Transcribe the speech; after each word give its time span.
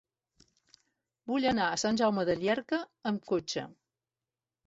Vull 1.31 1.45
anar 1.49 1.67
a 1.73 1.75
Sant 1.81 1.99
Jaume 2.01 2.25
de 2.29 2.35
Llierca 2.39 2.79
amb 3.13 3.31
cotxe. 3.33 3.67